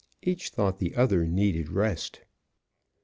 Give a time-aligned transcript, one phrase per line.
[0.23, 2.21] Each thought the other needed rest.